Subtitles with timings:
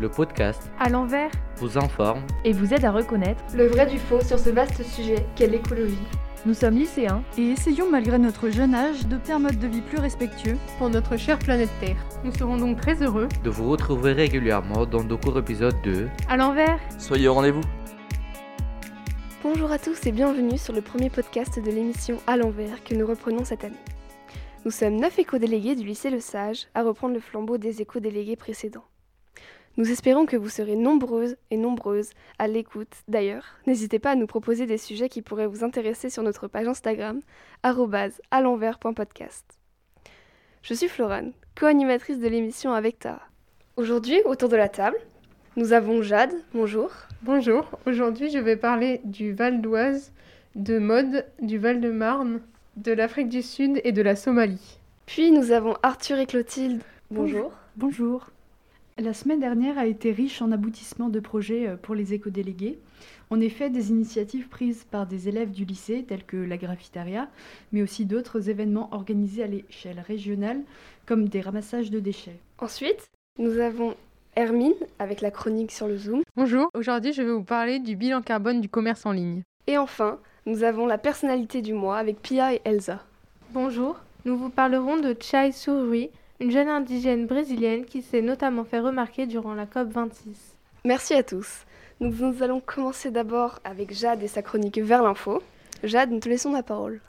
[0.00, 4.20] Le podcast À l'envers vous informe et vous aide à reconnaître le vrai du faux
[4.20, 5.96] sur ce vaste sujet qu'est l'écologie.
[6.46, 9.98] Nous sommes lycéens et essayons malgré notre jeune âge d'opter un mode de vie plus
[9.98, 11.96] respectueux pour notre chère planète Terre.
[12.24, 16.36] Nous serons donc très heureux de vous retrouver régulièrement dans de courts épisodes de À
[16.36, 16.80] l'envers.
[16.98, 17.62] Soyez au rendez-vous.
[19.44, 23.06] Bonjour à tous et bienvenue sur le premier podcast de l'émission À l'envers que nous
[23.06, 23.76] reprenons cette année.
[24.64, 28.84] Nous sommes neuf éco-délégués du lycée Le Sage à reprendre le flambeau des éco-délégués précédents.
[29.76, 32.94] Nous espérons que vous serez nombreuses et nombreuses à l'écoute.
[33.08, 36.68] D'ailleurs, n'hésitez pas à nous proposer des sujets qui pourraient vous intéresser sur notre page
[36.68, 37.20] Instagram,
[37.64, 39.44] à l'envers.podcast.
[40.62, 43.22] Je suis Florane, co-animatrice de l'émission avec Tara.
[43.76, 44.96] Aujourd'hui, autour de la table,
[45.56, 46.34] nous avons Jade.
[46.54, 46.90] Bonjour.
[47.22, 47.68] Bonjour.
[47.84, 50.12] Aujourd'hui, je vais parler du Val d'Oise,
[50.54, 52.40] de mode, du Val-de-Marne,
[52.76, 54.78] de l'Afrique du Sud et de la Somalie.
[55.06, 56.82] Puis nous avons Arthur et Clotilde.
[57.10, 57.52] Bonjour.
[57.76, 58.30] Bonjour.
[58.96, 62.78] La semaine dernière a été riche en aboutissements de projets euh, pour les éco-délégués.
[63.28, 67.28] En effet, des initiatives prises par des élèves du lycée, telles que la graffitaria,
[67.72, 70.60] mais aussi d'autres événements organisés à l'échelle régionale,
[71.06, 72.38] comme des ramassages de déchets.
[72.58, 73.10] Ensuite,
[73.40, 73.96] nous avons
[74.36, 76.22] Hermine avec la chronique sur le Zoom.
[76.36, 79.42] Bonjour, aujourd'hui je vais vous parler du bilan carbone du commerce en ligne.
[79.66, 83.04] Et enfin, nous avons la personnalité du mois avec Pia et Elsa.
[83.50, 86.10] Bonjour, nous vous parlerons de Chai Surui,
[86.44, 90.36] une jeune indigène brésilienne qui s'est notamment fait remarquer durant la COP26.
[90.84, 91.64] Merci à tous.
[92.00, 95.42] Nous, nous allons commencer d'abord avec Jade et sa chronique Vers l'info.
[95.84, 97.00] Jade, nous te laissons la parole.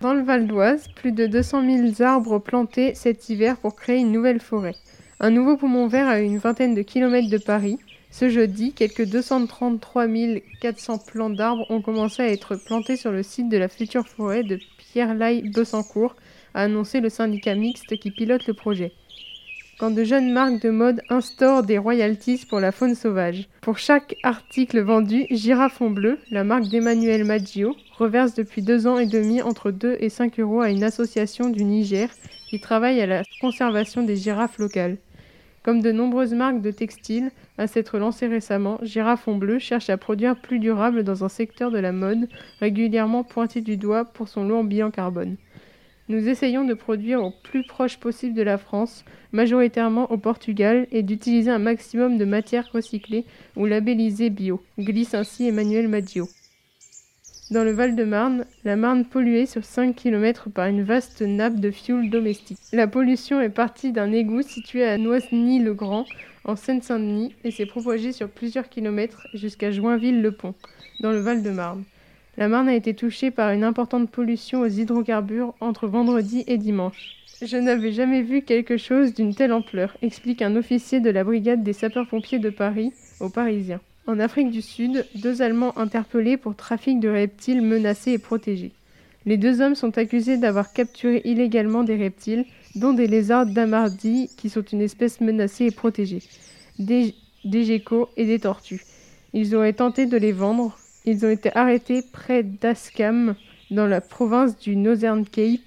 [0.00, 4.10] Dans le Val d'Oise, plus de 200 000 arbres plantés cet hiver pour créer une
[4.10, 4.74] nouvelle forêt.
[5.20, 7.78] Un nouveau poumon vert à une vingtaine de kilomètres de Paris.
[8.16, 10.06] Ce jeudi, quelques 233
[10.60, 14.44] 400 plants d'arbres ont commencé à être plantés sur le site de la future forêt
[14.44, 16.14] de Pierre-Laye-Bessancourt,
[16.54, 18.92] a annoncé le syndicat mixte qui pilote le projet.
[19.80, 23.48] Quand de jeunes marques de mode instaurent des royalties pour la faune sauvage.
[23.62, 29.06] Pour chaque article vendu, Girafon Bleu, la marque d'Emmanuel Maggio, reverse depuis deux ans et
[29.06, 32.08] demi entre 2 et 5 euros à une association du Niger
[32.48, 34.98] qui travaille à la conservation des girafes locales.
[35.64, 40.36] Comme de nombreuses marques de textiles à s'être lancées récemment, Girafon Bleu cherche à produire
[40.36, 42.28] plus durable dans un secteur de la mode
[42.60, 45.36] régulièrement pointé du doigt pour son long bilan carbone.
[46.08, 51.02] Nous essayons de produire au plus proche possible de la France, majoritairement au Portugal, et
[51.02, 53.24] d'utiliser un maximum de matières recyclées
[53.56, 56.28] ou labellisées bio, glisse ainsi Emmanuel Maggio.
[57.50, 62.08] Dans le Val-de-Marne, la Marne polluée sur 5 km par une vaste nappe de fioul
[62.08, 62.58] domestique.
[62.72, 66.06] La pollution est partie d'un égout situé à Noisny-le-Grand,
[66.44, 70.54] en Seine-Saint-Denis, et s'est propagée sur plusieurs kilomètres jusqu'à Joinville-le-Pont,
[71.00, 71.84] dans le Val-de-Marne.
[72.38, 77.16] La Marne a été touchée par une importante pollution aux hydrocarbures entre vendredi et dimanche.
[77.42, 81.62] Je n'avais jamais vu quelque chose d'une telle ampleur, explique un officier de la brigade
[81.62, 83.80] des sapeurs-pompiers de Paris aux Parisiens.
[84.06, 88.72] En Afrique du Sud, deux Allemands interpellés pour trafic de reptiles menacés et protégés.
[89.24, 92.44] Les deux hommes sont accusés d'avoir capturé illégalement des reptiles,
[92.74, 96.22] dont des lézards d'amardi, qui sont une espèce menacée et protégée,
[96.78, 97.14] des,
[97.46, 98.84] des geckos et des tortues.
[99.32, 100.76] Ils auraient tenté de les vendre.
[101.06, 103.34] Ils ont été arrêtés près d'Askam,
[103.70, 105.60] dans la province du Northern Cape,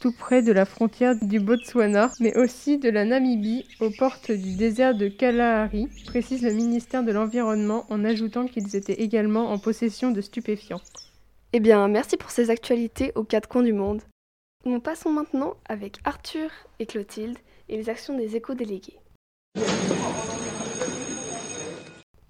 [0.00, 4.56] tout près de la frontière du Botswana, mais aussi de la Namibie, aux portes du
[4.56, 10.10] désert de Kalahari, précise le ministère de l'Environnement en ajoutant qu'ils étaient également en possession
[10.10, 10.80] de stupéfiants.
[11.52, 14.02] Eh bien, merci pour ces actualités aux quatre coins du monde.
[14.66, 17.38] Nous passons maintenant avec Arthur et Clotilde
[17.68, 18.98] et les actions des éco-délégués.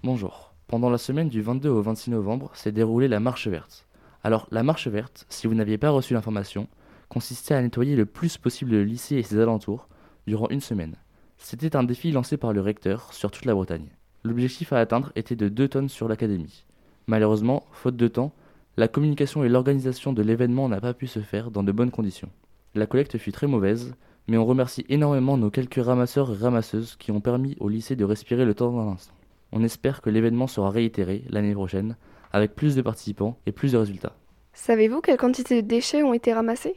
[0.03, 0.53] Bonjour.
[0.67, 3.87] Pendant la semaine du 22 au 26 novembre s'est déroulée la marche verte.
[4.25, 6.67] Alors, la marche verte, si vous n'aviez pas reçu l'information,
[7.09, 9.87] consistait à nettoyer le plus possible le lycée et ses alentours
[10.25, 10.95] durant une semaine.
[11.37, 13.85] C'était un défi lancé par le recteur sur toute la Bretagne.
[14.23, 16.65] L'objectif à atteindre était de 2 tonnes sur l'académie.
[17.05, 18.33] Malheureusement, faute de temps,
[18.77, 22.31] la communication et l'organisation de l'événement n'a pas pu se faire dans de bonnes conditions.
[22.73, 23.93] La collecte fut très mauvaise,
[24.27, 28.03] mais on remercie énormément nos quelques ramasseurs et ramasseuses qui ont permis au lycée de
[28.03, 29.13] respirer le temps d'un instant.
[29.51, 31.95] On espère que l'événement sera réitéré l'année prochaine
[32.35, 34.13] avec plus de participants et plus de résultats.
[34.51, 36.75] Savez-vous quelle quantité de déchets ont été ramassés?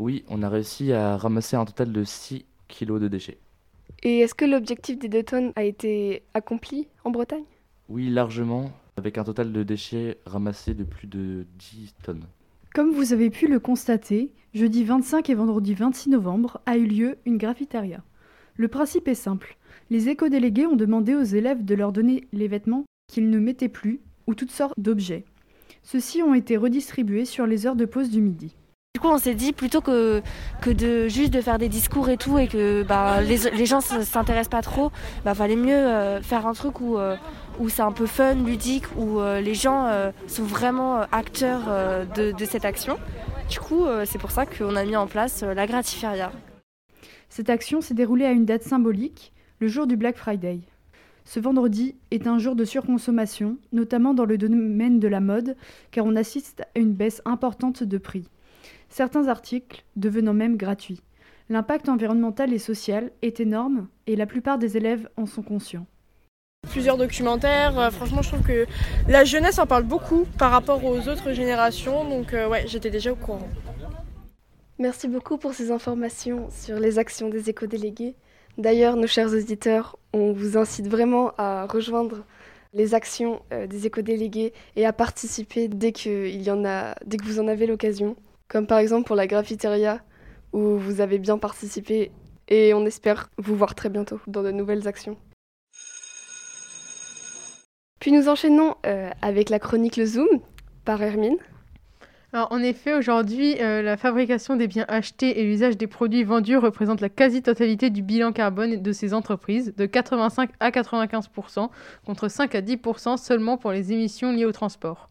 [0.00, 3.38] Oui, on a réussi à ramasser un total de 6 kg de déchets.
[4.02, 7.44] Et est-ce que l'objectif des 2 tonnes a été accompli en Bretagne?
[7.88, 12.26] Oui, largement, avec un total de déchets ramassés de plus de 10 tonnes.
[12.74, 17.18] Comme vous avez pu le constater, jeudi 25 et vendredi 26 novembre a eu lieu
[17.24, 18.02] une graffitaria.
[18.56, 19.56] Le principe est simple.
[19.90, 24.00] Les éco-délégués ont demandé aux élèves de leur donner les vêtements qu'ils ne mettaient plus
[24.26, 25.24] ou toutes sortes d'objets.
[25.82, 28.54] Ceux-ci ont été redistribués sur les heures de pause du midi.
[28.94, 30.20] Du coup, on s'est dit plutôt que,
[30.60, 33.80] que de juste de faire des discours et tout et que bah, les, les gens
[33.80, 34.92] s'intéressent pas trop,
[35.24, 37.16] bah fallait mieux euh, faire un truc où, euh,
[37.58, 39.88] où c'est un peu fun, ludique, où euh, les gens
[40.26, 41.62] sont vraiment acteurs
[42.14, 42.98] de, de, cette action.
[43.48, 46.30] Du coup, c'est pour ça qu'on a mis en place la Gratiferia.
[47.30, 50.60] Cette action s'est déroulée à une date symbolique, le jour du Black Friday.
[51.24, 55.56] Ce vendredi est un jour de surconsommation, notamment dans le domaine de la mode,
[55.90, 58.28] car on assiste à une baisse importante de prix
[58.92, 61.02] certains articles devenant même gratuits.
[61.48, 65.86] L'impact environnemental et social est énorme et la plupart des élèves en sont conscients.
[66.70, 68.66] Plusieurs documentaires, euh, franchement je trouve que
[69.08, 73.10] la jeunesse en parle beaucoup par rapport aux autres générations, donc euh, ouais j'étais déjà
[73.12, 73.48] au courant.
[74.78, 78.14] Merci beaucoup pour ces informations sur les actions des éco-délégués.
[78.58, 82.24] D'ailleurs, nos chers auditeurs, on vous incite vraiment à rejoindre
[82.74, 88.16] les actions euh, des éco-délégués et à participer dès que, vous en avez l'occasion
[88.52, 90.02] comme par exemple pour la Graffiteria,
[90.52, 92.12] où vous avez bien participé
[92.48, 95.16] et on espère vous voir très bientôt dans de nouvelles actions.
[97.98, 100.28] Puis nous enchaînons euh, avec la chronique Zoom
[100.84, 101.38] par Hermine.
[102.34, 107.02] En effet, aujourd'hui, euh, la fabrication des biens achetés et l'usage des produits vendus représentent
[107.02, 111.68] la quasi-totalité du bilan carbone de ces entreprises, de 85 à 95%
[112.06, 115.10] contre 5 à 10% seulement pour les émissions liées au transport.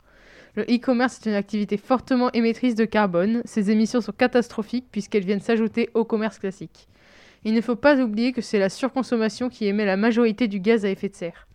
[0.56, 3.44] Le e-commerce est une activité fortement émettrice de carbone.
[3.46, 6.88] Ces émissions sont catastrophiques puisqu'elles viennent s'ajouter au commerce classique.
[7.44, 10.86] Il ne faut pas oublier que c'est la surconsommation qui émet la majorité du gaz
[10.86, 11.48] à effet de serre.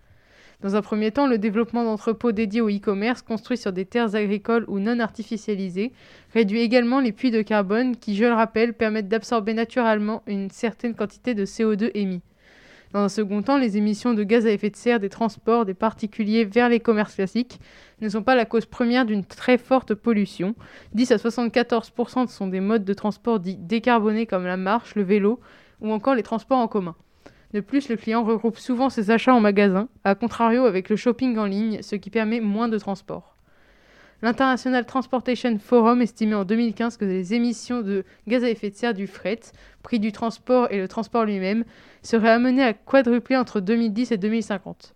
[0.63, 4.65] Dans un premier temps, le développement d'entrepôts dédiés au e-commerce construits sur des terres agricoles
[4.69, 5.93] ou non artificialisées
[6.33, 10.95] réduit également les puits de carbone qui, je le rappelle, permettent d'absorber naturellement une certaine
[10.95, 12.23] quantité de CO2 émis.
[12.93, 15.75] Dans un second temps, les émissions de gaz à effet de serre des transports des
[15.75, 17.61] particuliers vers les commerces classiques
[18.01, 20.55] ne sont pas la cause première d'une très forte pollution.
[20.95, 25.39] 10 à 74% sont des modes de transport dits décarbonés comme la marche, le vélo
[25.83, 26.95] ou encore les transports en commun.
[27.57, 31.39] De plus, le client regroupe souvent ses achats en magasin, à contrario avec le shopping
[31.39, 33.35] en ligne, ce qui permet moins de transport.
[34.21, 38.93] L'International Transportation Forum estimait en 2015 que les émissions de gaz à effet de serre
[38.93, 39.41] du fret,
[39.83, 41.65] prix du transport et le transport lui-même,
[42.03, 44.95] seraient amenées à quadrupler entre 2010 et 2050.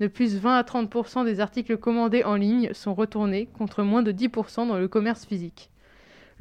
[0.00, 4.10] De plus, 20 à 30% des articles commandés en ligne sont retournés, contre moins de
[4.10, 5.70] 10% dans le commerce physique.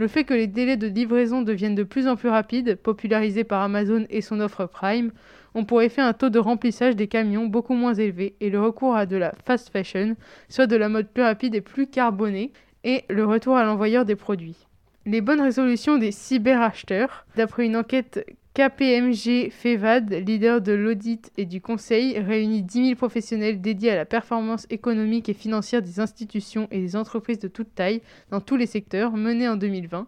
[0.02, 3.62] Le fait que les délais de livraison deviennent de plus en plus rapides, popularisés par
[3.62, 5.12] Amazon et son offre Prime,
[5.54, 8.96] ont pour effet un taux de remplissage des camions beaucoup moins élevé et le recours
[8.96, 10.16] à de la fast fashion,
[10.50, 12.52] soit de la mode plus rapide et plus carbonée,
[12.84, 14.66] et le retour à l'envoyeur des produits.
[15.06, 21.62] Les bonnes résolutions des cyberacheteurs, d'après une enquête KPMG FEVAD, leader de l'audit et du
[21.62, 26.82] conseil, réunit 10 000 professionnels dédiés à la performance économique et financière des institutions et
[26.82, 30.06] des entreprises de toute taille dans tous les secteurs, menés en 2020.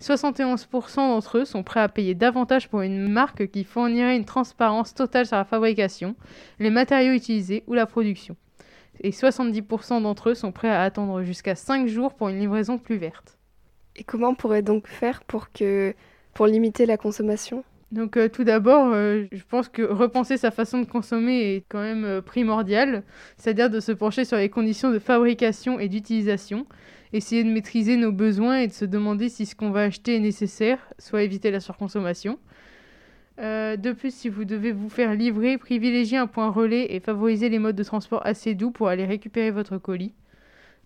[0.00, 4.92] 71% d'entre eux sont prêts à payer davantage pour une marque qui fournirait une transparence
[4.92, 6.16] totale sur la fabrication,
[6.58, 8.34] les matériaux utilisés ou la production.
[9.00, 12.96] Et 70% d'entre eux sont prêts à attendre jusqu'à 5 jours pour une livraison plus
[12.96, 13.38] verte.
[13.94, 15.94] Et comment on pourrait donc faire pour, que,
[16.34, 17.62] pour limiter la consommation?
[17.92, 21.80] Donc euh, tout d'abord, euh, je pense que repenser sa façon de consommer est quand
[21.80, 23.04] même euh, primordial,
[23.36, 26.66] c'est-à-dire de se pencher sur les conditions de fabrication et d'utilisation,
[27.12, 30.20] essayer de maîtriser nos besoins et de se demander si ce qu'on va acheter est
[30.20, 32.38] nécessaire, soit éviter la surconsommation.
[33.38, 37.58] De plus, si vous devez vous faire livrer, privilégiez un point relais et favorisez les
[37.58, 40.14] modes de transport assez doux pour aller récupérer votre colis.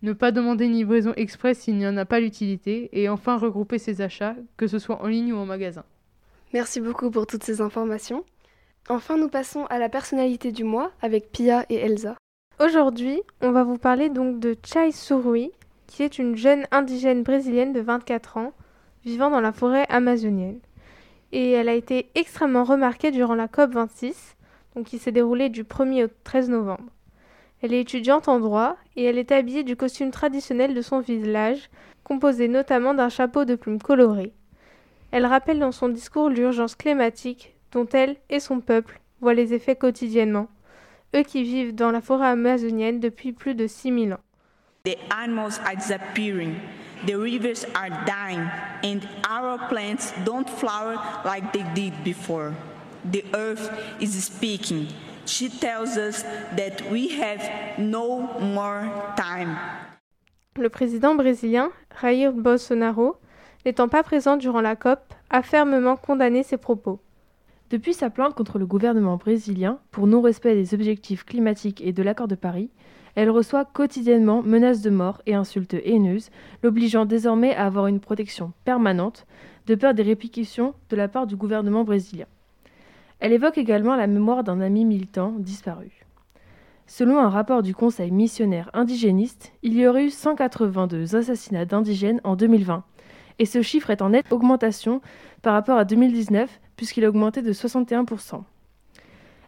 [0.02, 2.88] Ne pas demander une livraison express s'il n'y en a pas l'utilité.
[2.92, 5.84] Et enfin, regrouper ses achats, que ce soit en ligne ou en magasin.
[6.52, 8.24] Merci beaucoup pour toutes ces informations.
[8.88, 12.16] Enfin, nous passons à la personnalité du mois avec Pia et Elsa.
[12.58, 15.52] Aujourd'hui, on va vous parler donc de Chai Surui,
[15.86, 18.52] qui est une jeune indigène brésilienne de 24 ans,
[19.04, 20.58] vivant dans la forêt amazonienne.
[21.30, 24.36] Et elle a été extrêmement remarquée durant la COP 26,
[24.74, 26.90] donc qui s'est déroulée du 1er au 13 novembre.
[27.62, 31.70] Elle est étudiante en droit et elle est habillée du costume traditionnel de son village,
[32.02, 34.32] composé notamment d'un chapeau de plumes colorées.
[35.12, 39.76] Elle rappelle dans son discours l'urgence climatique dont elle et son peuple voient les effets
[39.76, 40.48] quotidiennement,
[41.14, 44.20] eux qui vivent dans la forêt amazonienne depuis plus de 6000 ans.
[44.84, 46.54] The animals are disappearing.
[47.06, 48.46] The rivers are dying,
[48.82, 52.52] and our plants don't flower like they did before.
[53.10, 54.88] The earth is speaking.
[55.26, 56.24] She tells us
[56.56, 59.56] that we have no more time.
[60.56, 63.16] Le président brésilien, Jair Bolsonaro,
[63.64, 65.00] n'étant pas présent durant la COP,
[65.30, 67.00] a fermement condamné ces propos.
[67.70, 72.28] Depuis sa plainte contre le gouvernement brésilien pour non-respect des objectifs climatiques et de l'accord
[72.28, 72.70] de Paris,
[73.14, 76.30] Elle reçoit quotidiennement menaces de mort et insultes haineuses,
[76.62, 79.26] l'obligeant désormais à avoir une protection permanente,
[79.66, 82.26] de peur des répercussions de la part du gouvernement brésilien.
[83.18, 86.06] Elle évoque également la mémoire d'un ami militant disparu.
[86.86, 92.34] Selon un rapport du Conseil missionnaire indigéniste, il y aurait eu 182 assassinats d'indigènes en
[92.34, 92.82] 2020,
[93.40, 95.00] et ce chiffre est en nette augmentation
[95.40, 98.42] par rapport à 2019, puisqu'il a augmenté de 61%.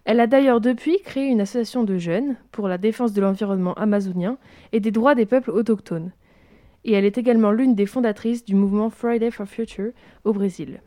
[0.06, 4.38] Elle a d'ailleurs depuis créé une association de jeunes pour la défense de l'environnement amazonien
[4.72, 6.11] et des droits des peuples autochtones.
[6.84, 9.92] Et elle est également l'une des fondatrices du mouvement Friday for Future
[10.25, 10.80] au Brésil.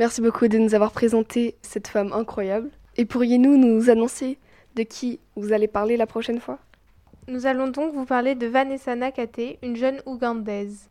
[0.00, 2.70] Merci beaucoup de nous avoir présenté cette femme incroyable.
[2.96, 4.38] Et pourriez-nous nous annoncer
[4.74, 6.58] de qui vous allez parler la prochaine fois?
[7.26, 10.90] Nous allons donc vous parler de Vanessa Nakate, une jeune ougandaise.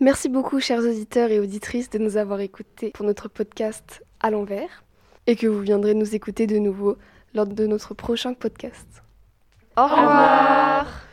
[0.00, 4.84] Merci beaucoup, chers auditeurs et auditrices, de nous avoir écoutés pour notre podcast à l'envers
[5.26, 6.96] et que vous viendrez nous écouter de nouveau
[7.34, 9.02] lors de notre prochain podcast.
[9.76, 11.07] Au revoir